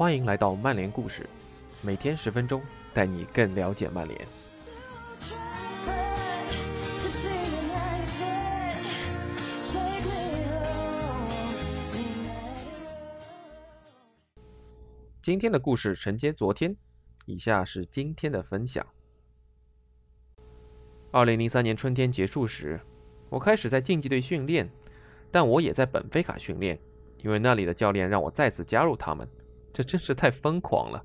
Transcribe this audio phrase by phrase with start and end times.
[0.00, 1.28] 欢迎来到曼联故事，
[1.82, 2.62] 每天十分钟，
[2.94, 4.26] 带你更了解曼联。
[15.20, 16.74] 今天的故事承接昨天，
[17.26, 18.86] 以下是今天的分享。
[21.10, 22.80] 二零零三年春天结束时，
[23.28, 24.66] 我开始在竞技队训练，
[25.30, 26.80] 但我也在本菲卡训练，
[27.18, 29.28] 因为那里的教练让我再次加入他们。
[29.72, 31.04] 这真是太疯狂了！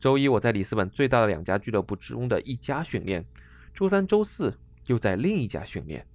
[0.00, 3.24] 周一我在里斯本最大的两家俱乐部之中的一家训练，
[3.72, 6.06] 周三、周四又在另一家训练。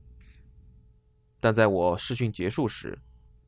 [1.40, 3.00] 但在我试训结束时，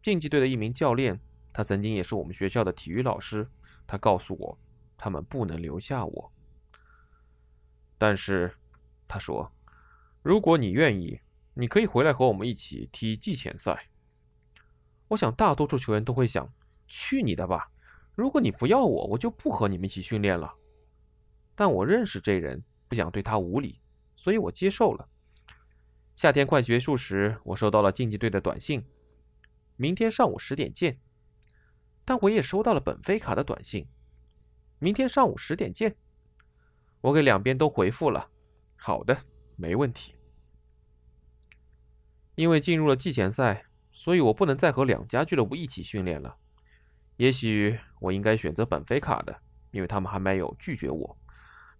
[0.01, 1.19] 竞技队的一名教练，
[1.51, 3.49] 他曾经也是我们学校的体育老师，
[3.85, 4.57] 他告诉我，
[4.97, 6.31] 他们不能留下我。
[7.97, 8.55] 但是，
[9.07, 9.51] 他说，
[10.21, 11.19] 如果你愿意，
[11.55, 13.89] 你可以回来和我们一起踢季前赛。
[15.09, 16.53] 我想大多数球员都会想：
[16.87, 17.71] 去你的吧！
[18.19, 20.53] 如果你不要我，我就不和你们一起训练了。
[21.55, 23.79] 但我认识这人，不想对他无礼，
[24.17, 25.07] 所以我接受了。
[26.15, 28.85] 夏天快结束时，我收到了竞技队的短信：
[29.77, 30.99] 明天上午十点见。
[32.03, 33.87] 但我也收到了本菲卡的短信：
[34.79, 35.95] 明天上午十点见。
[36.99, 38.29] 我给两边都回复了：
[38.75, 39.17] 好的，
[39.55, 40.15] 没问题。
[42.35, 46.35] 因为进入了季前赛，所以我不能再和两家俱乐部一起训练了。
[47.19, 51.17] 也许我应该选择本菲卡的，因为他们还没有拒绝我。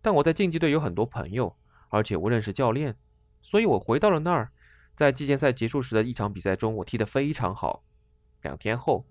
[0.02, 1.56] 但我在竞技队有很多朋友，
[1.88, 2.98] 而且我认识教练，
[3.42, 4.52] 所以我回到了那儿。
[4.98, 7.86] 在季前赛结束时的一场比赛中，我踢得非常好。
[8.42, 9.06] 两天后，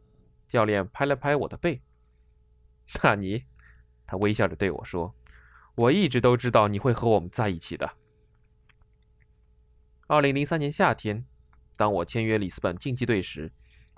[0.47, 1.81] 教练拍了拍我的背
[3.03, 3.45] ：“纳尼？”
[4.07, 5.15] 他微笑着对我说
[5.77, 7.93] ：“我一直都知道你会和我们在一起的。”
[10.09, 11.25] 二零零三年夏天，
[11.79, 13.51] 当我签约里斯本竞技队时，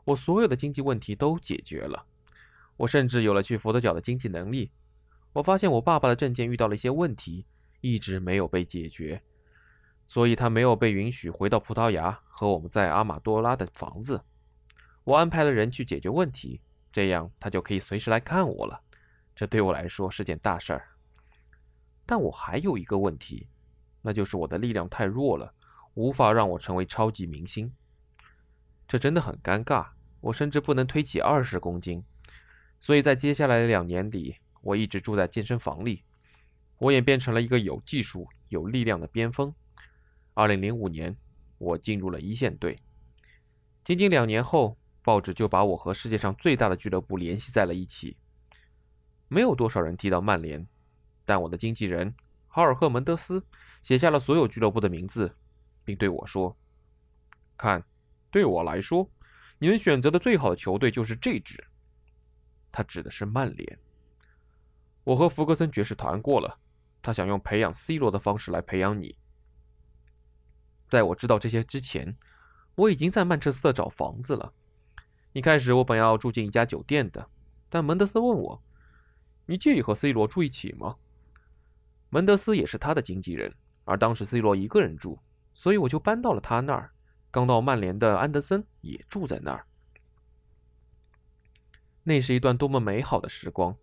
[0.04, 2.06] 我所有的经济问题都解决了。
[2.80, 4.72] 我甚至有了去佛得角的经济能力。
[5.34, 7.46] 我发现我爸爸的证件遇到了一些问题，
[7.82, 9.22] 一直没有被解决，
[10.06, 14.22] 所以他没有被允许回到葡萄牙和我们在阿马多拉的房子。
[15.04, 18.80] 我安排了人去解决问题，这样他就可以随时来看我了。
[19.36, 20.88] 这对我来说是件大事儿。
[22.06, 23.46] 但我还有一个问题，
[24.00, 25.52] 那就是我的力量太弱了，
[25.92, 27.70] 无法让我成为超级明星。
[28.88, 29.88] 这真的很尴尬，
[30.22, 32.02] 我甚至不能推起二十公斤。
[32.80, 36.02] 所以在接下来的两年里，我一直住在健身房里。
[36.78, 39.54] 我也变成了一个有技术、有力量的边锋。
[40.32, 41.14] 二零零五年，
[41.58, 42.78] 我进入了一线队。
[43.84, 48.16] 仅仅两年后，报纸就把我和世界上最大的俱乐部联系在了一起。
[49.28, 50.66] 没有多少人提到曼联，
[51.26, 52.14] 但我的经纪人
[52.48, 53.44] 豪尔赫门德斯
[53.82, 55.36] 写下了所有俱乐部的名字，
[55.84, 56.56] 并对我说
[57.58, 57.84] ：“看，
[58.30, 59.06] 对我来说，
[59.58, 61.62] 你能选择的最好的球队就是这支。”
[62.70, 63.78] 他指的是曼联。
[65.04, 66.58] 我和福格森爵士谈过了，
[67.02, 69.16] 他想用培养 C 罗的方式来培养你。
[70.88, 72.16] 在我知道这些之前，
[72.74, 74.52] 我已经在曼彻斯特找房子了。
[75.32, 77.28] 一开始我本要住进一家酒店的，
[77.68, 78.62] 但门德斯问我
[79.46, 80.96] ：“你介意和 C 罗住一起吗？”
[82.10, 83.54] 门德斯也是他的经纪人，
[83.84, 85.20] 而当时 C 罗一个人住，
[85.54, 86.92] 所以我就搬到了他那儿。
[87.30, 89.64] 刚到曼联的安德森也住在那儿。
[92.04, 93.76] 那是一段多么美好的时光！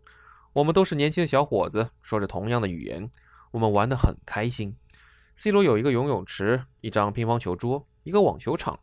[0.54, 3.10] 我们都是年轻的小伙子，说着同样的语言，
[3.52, 4.76] 我们玩得很开心。
[5.36, 8.80] C 罗有一个游泳池，一张乒乓球桌，一个网球场。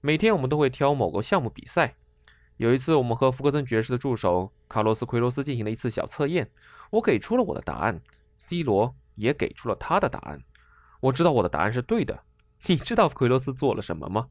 [0.00, 1.96] 每天我们都会挑某个项目比赛。
[2.58, 6.48] 有一次，我们和福克森爵士的助手卡洛斯·奎罗斯进行了一次小测验，
[6.90, 8.00] 我给出了我的答案
[8.36, 10.40] ，C 罗也给出了他的答案。
[11.00, 12.22] 我知道我的答案是对的。
[12.68, 14.28] 你知道奎罗斯做了什么吗？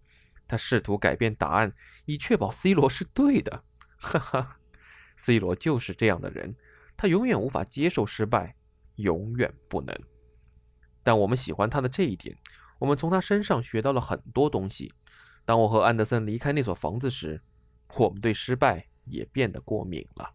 [0.48, 1.74] 他试图改变答案，
[2.06, 3.64] 以确保 C 罗是对的。
[4.06, 4.60] 哈哈
[5.18, 6.56] ，C 罗就是这样的人，
[6.96, 8.56] 他永远无法接受失败，
[8.96, 9.98] 永远不能。
[11.04, 12.38] 但我们喜欢他的这一点，
[12.80, 14.94] 我们从他身上学到了很多东西。
[15.44, 17.42] 当我和安德森离开那所房子时，
[17.98, 20.34] 我们对失败也变得过敏了。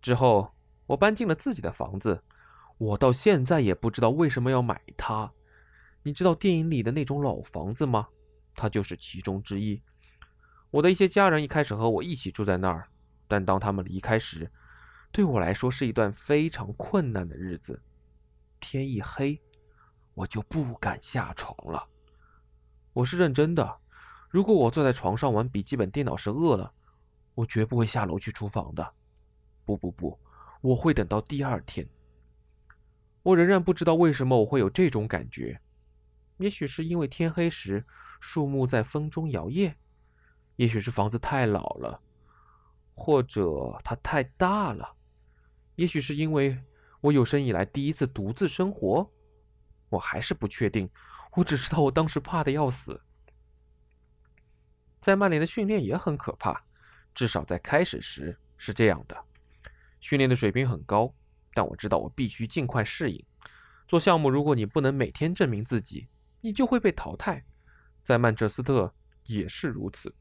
[0.00, 0.54] 之后，
[0.86, 2.22] 我搬进了自己的房子，
[2.78, 5.32] 我到现在也不知道为什么要买它。
[6.02, 8.08] 你知道电影里的那种老房子吗？
[8.54, 9.82] 它就是其中之一。
[10.70, 12.88] 我的一些家人一开始和我一起住在那儿，
[13.28, 14.50] 但当他们离开时，
[15.12, 17.80] 对我来说是一段非常困难的日子。
[18.60, 19.40] 天一黑，
[20.14, 21.88] 我就不敢下床了。
[22.92, 23.78] 我是认真的。
[24.28, 26.72] 如果我坐在床上玩笔记本电脑时饿了，
[27.34, 28.94] 我绝不会下楼去厨房的。
[29.64, 30.18] 不不不，
[30.60, 31.88] 我会等到第二天。
[33.22, 35.60] 我仍然不知道为什么我会有这种感觉。
[36.38, 37.84] 也许是因为天黑时
[38.20, 39.74] 树木在风中摇曳。
[40.56, 42.00] 也许是房子太老了，
[42.94, 44.94] 或者它太大了。
[45.76, 46.58] 也许是因为
[47.00, 49.10] 我有生以来第一次独自生活，
[49.90, 50.88] 我还是不确定。
[51.32, 53.00] 我只知道我当时怕的要死。
[55.02, 56.64] 在曼联的训练也很可怕，
[57.14, 59.16] 至少在开始时是这样的。
[60.00, 61.14] 训练的水平很高，
[61.52, 63.24] 但我知道我必须尽快适应。
[63.86, 66.08] 做项目，如果你不能每天证明自己，
[66.40, 67.44] 你就会被淘汰。
[68.02, 68.92] 在曼彻斯特
[69.26, 70.14] 也是如此。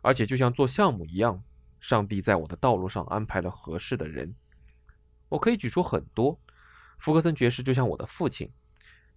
[0.00, 1.42] 而且，就像做项目一样，
[1.80, 4.34] 上帝在我的道路上安排了合适的人。
[5.28, 6.40] 我可以举出很多。
[6.98, 8.50] 福克森爵士就像我的父亲，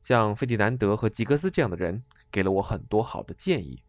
[0.01, 3.83] 像费迪南德和吉格斯这样的人给了我很多好的建议。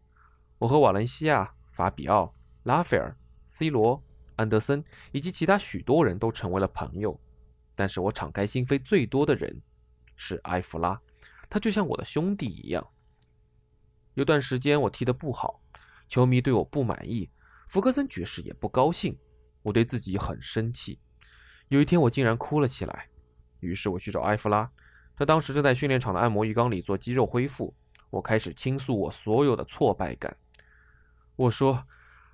[0.59, 3.15] 我和瓦伦西亚、法比奥、拉斐尔、
[3.47, 4.01] C 罗、
[4.35, 7.19] 安德森以及其他许多人都成为了朋友。
[7.75, 9.61] 但是我敞开心扉最多的人
[10.15, 11.01] 是埃弗拉，
[11.49, 12.87] 他就像我的兄弟一样。
[14.13, 15.59] 有段时间我踢得不好，
[16.07, 17.29] 球迷对我不满意，
[17.69, 19.17] 福克森爵士也不高兴，
[19.61, 20.99] 我对自己很生气。
[21.69, 23.09] 有一天，我竟然哭了起来。
[23.61, 24.69] 于是我去找埃弗拉，
[25.15, 27.73] 他当时正在训练场的按摩浴缸里做肌肉恢复。
[28.09, 30.37] 我开始倾诉我所有的挫败感。
[31.35, 31.87] 我说：“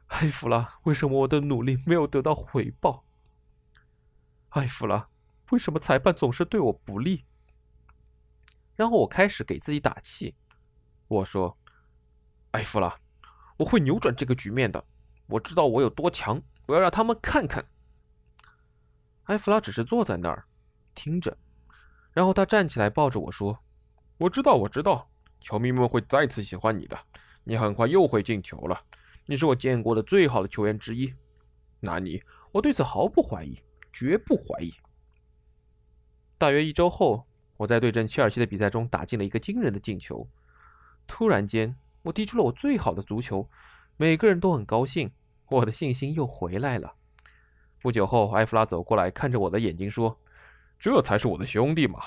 [0.07, 3.05] 埃弗拉，为什么我的努力没有得到回报？
[4.49, 5.07] 埃弗拉，
[5.51, 7.23] 为什么裁判总是对我不利？”
[8.75, 10.35] 然后我开始给自己打气。
[11.07, 11.57] 我说
[12.51, 12.99] ：“埃弗拉，
[13.59, 14.81] 我会扭转这个局面的。
[15.27, 17.63] 我知道我有多强，我要让他们看看。”
[19.25, 20.45] 埃弗拉只是坐在那儿，
[20.95, 21.37] 听着，
[22.13, 23.59] 然后他站起来抱着我说
[24.17, 25.09] ：“我知道，我知道，
[25.41, 26.97] 球迷们会再次喜欢你的。
[27.43, 28.81] 你很快又会进球了。
[29.25, 31.13] 你是我见过的最好的球员之一。
[31.81, 32.23] 那你，
[32.53, 33.61] 我对此毫不怀疑，
[33.91, 34.73] 绝不怀疑。”
[36.39, 37.27] 大约一周后，
[37.57, 40.25] 我在对阵切尔西的比赛中打进了一个惊人的进球。
[41.05, 41.75] 突然间，
[42.09, 43.47] 我踢出了我最好的足球，
[43.95, 45.11] 每个人都很高兴，
[45.47, 46.95] 我的信心又回来了。
[47.81, 50.19] 不久后，埃弗拉走过来，看着我的眼睛说
[50.79, 52.03] ：“这才是我的兄弟嘛！”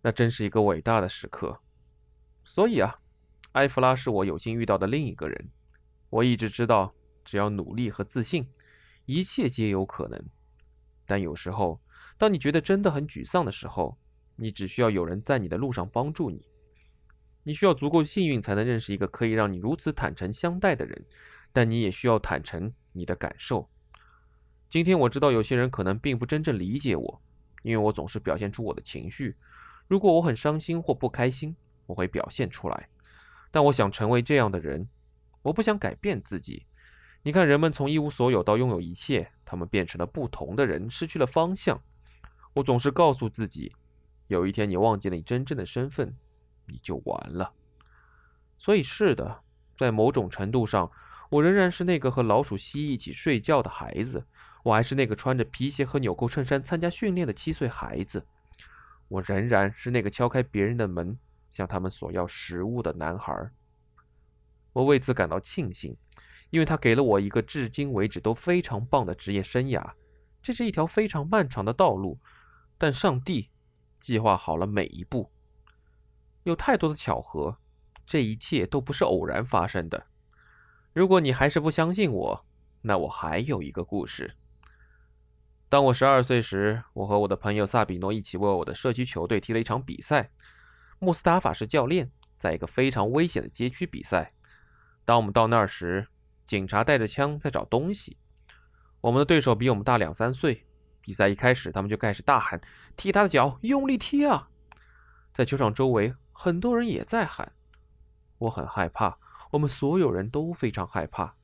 [0.00, 1.60] 那真是一个伟大的时刻。
[2.44, 2.98] 所以啊，
[3.52, 5.50] 埃弗拉是我有幸遇到的另一个人。
[6.08, 6.94] 我一直知道，
[7.26, 8.48] 只要努力和自信，
[9.04, 10.24] 一切皆有可能。
[11.04, 11.78] 但有时候，
[12.16, 13.98] 当你觉得真的很沮丧的时候，
[14.34, 16.48] 你只需要有人在你的路上帮助你。
[17.46, 21.04] 你需要足够幸运，才能认识一个可以让你如此坦诚相待的人。
[21.52, 23.70] 但你也需要坦诚你的感受。
[24.68, 27.22] 今天我知道有些人可能并不真正理解我，
[27.62, 29.36] 因为我总是表现出我的情绪。
[29.86, 31.54] 如果我很伤心或不开心，
[31.86, 32.88] 我会表现出来。
[33.52, 34.88] 但我想成为这样的人，
[35.42, 36.66] 我不想改变自己。
[37.22, 41.80] 你看，人们从一无所有到拥有一切，他们变成了不同的人，失去了方向。
[42.54, 43.72] 我总是告诉自己，
[44.26, 46.16] 有一天你忘记了你真正的身份，
[46.66, 47.52] 你就完了。
[48.58, 49.42] 所以，是的，
[49.78, 50.90] 在某种程度上。
[51.28, 54.24] 我仍然是那个和老鼠蜥一起睡觉的孩子，
[54.62, 58.24] 我还是那个穿着皮鞋和纽扣衬衫参加训练的七岁孩子，
[59.08, 61.18] 我仍然是那个敲开别人的门
[61.50, 63.50] 向他们索要食物的男孩。
[64.72, 65.96] 我为此感到庆幸，
[66.50, 69.84] 因为他给了我一个至今为止都非常棒的职业生涯。
[70.40, 72.20] 这是一条非常漫长的道路，
[72.78, 73.50] 但上帝
[73.98, 75.28] 计划好了每一步。
[76.46, 77.58] 有太多的巧合，
[78.06, 80.06] 这一切都不是偶然发生的。
[80.92, 82.46] 如果你还是不相信我，
[82.82, 84.36] 那我还有一个故事。
[85.68, 90.30] 当我十二岁时，我和我的朋友萨比诺一起为我的社区球队踢了一场比赛。
[91.00, 94.32] 穆斯塔法是教练，在一个非常危险的街区比赛。
[95.04, 96.06] 当我们到那儿时，
[96.46, 98.16] 警察带着枪在找东西。
[99.00, 100.64] 我们的对手比我们大两三岁。
[101.00, 102.60] 比赛一开始，他们就开始大喊
[102.96, 104.48] ：“踢他的脚，用力踢啊！”
[105.34, 107.52] 在球场周围，很多人也在喊。
[108.38, 109.18] 我很害怕。
[109.52, 111.34] 我们所有人都非常害怕。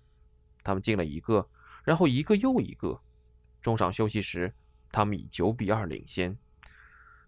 [0.62, 1.48] 他们进了一个，
[1.84, 3.00] 然后一个又一个。
[3.62, 4.54] 中场休息时，
[4.90, 6.36] 他们以九比二领先。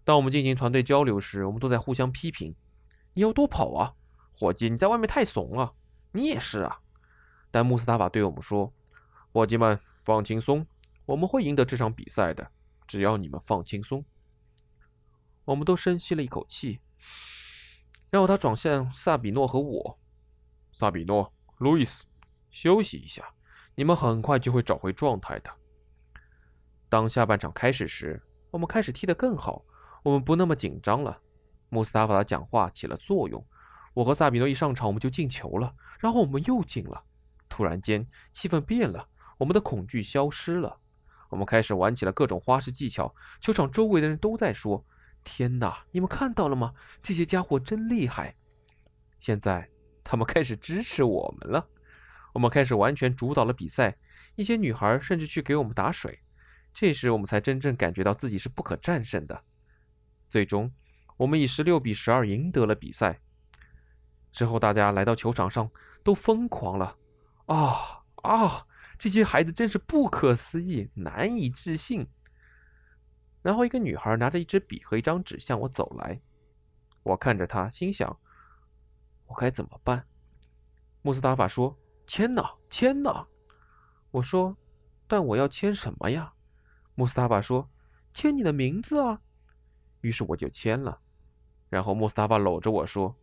[0.03, 2.55] 当我们进行团队交流时，我们都在互相批评
[3.15, 3.95] ：“你要多跑啊，
[4.37, 4.69] 伙计！
[4.69, 5.73] 你在外面太怂了。
[6.11, 6.81] 你也是啊。”
[7.49, 8.73] 但穆斯塔法对我们说
[9.31, 10.67] ：“伙计们，放轻松，
[11.05, 12.51] 我们会赢得这场比赛的。
[12.85, 14.05] 只要你们放轻松。”
[15.45, 16.81] 我们都深吸了一口气，
[18.09, 19.99] 然后他转向萨比诺和我。
[20.71, 22.05] 萨比诺、路易斯，
[22.49, 23.23] 休息一下，
[23.75, 25.49] 你们很快就会找回状态的。
[26.89, 28.21] 当下半场开始时，
[28.51, 29.63] 我们开始踢得更好，
[30.03, 31.17] 我们不那么紧张了。
[31.69, 33.45] 穆斯塔法的讲话起了作用。
[33.93, 37.03] 我和萨比诺一上场，我们就进球了，然后我们又进了。
[37.47, 39.07] 突然间，气氛变了，
[39.37, 40.77] 我们的恐惧消失了，
[41.29, 43.13] 我们开始玩起了各种花式技巧。
[43.39, 44.85] 球场周围的人都在说
[45.25, 46.73] ：“天哪，你们看到了吗？
[47.03, 48.33] 这些家伙真厉害！”
[49.19, 49.69] 现在。
[50.07, 51.67] 他们开始支持我们了，
[52.31, 53.97] 我们开始完全主导了比赛，
[54.35, 56.19] 一些女孩甚至去给我们打水。
[56.71, 59.43] 这时，我们才真正感觉到自己是不可战胜的。
[60.29, 60.71] 最终，
[61.17, 63.19] 我们以十六比十二赢得了比赛。
[64.31, 65.71] 之后，大家来到球场上
[66.03, 66.95] 都疯狂了。
[67.47, 68.67] 啊啊！
[68.99, 72.07] 这些孩子真是不可思议，难以置信。
[73.45, 76.19] 然后，一个女孩拿着一支笔和一张纸向我走来。
[77.03, 78.19] 我看着她，心想：
[79.27, 80.07] 我该怎么办？
[81.03, 83.27] 穆斯塔法说：“签呐，签呐！”
[84.09, 84.57] 我说
[85.05, 86.33] ：“但我要签什么呀？”
[86.97, 87.69] 穆斯塔法说
[88.11, 89.21] ：“签你的名字啊。”
[90.01, 90.99] 于是我就签了。
[91.69, 93.15] 然后穆斯塔法搂着我说：“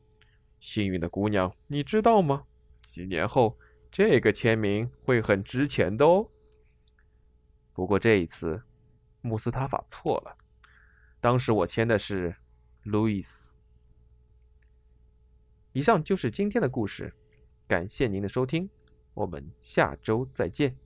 [0.61, 2.45] 幸运的姑娘，你知道吗？
[2.87, 3.59] 几年后，
[3.91, 6.31] 这个签名会很值钱的哦。”
[7.75, 8.63] 不过这一次，
[9.23, 10.37] 穆斯塔法错了。
[11.21, 12.37] 当时我签的是
[12.83, 13.57] 路易斯。
[15.73, 17.15] 以上就是今天的故事。
[17.67, 18.69] 感谢您的收听，
[19.15, 20.77] 我们下周再见。